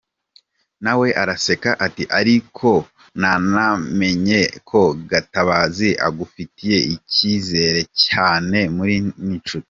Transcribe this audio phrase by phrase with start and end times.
[0.83, 2.69] Nawe araseka, ati ariko
[3.21, 8.95] nanamenye ko Gatabazi agufitiye icyizere cyane muri
[9.25, 9.59] n’inshuti.